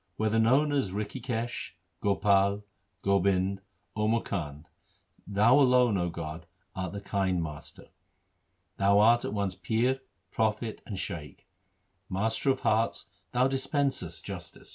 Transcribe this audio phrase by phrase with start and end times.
[0.17, 2.63] Whether known as Rikhikesh, Gopal,
[3.03, 3.61] Gobind,
[3.93, 4.63] Or Mukand,
[5.27, 7.89] 2 Thou alone, 0 God, art the kind Master.
[8.77, 9.99] Thou art at once Pir,
[10.31, 11.45] Prophet, and Shaikh;
[12.09, 14.59] Master of hearts, Thou dispensest justice.
[14.59, 14.69] 1 Suhi.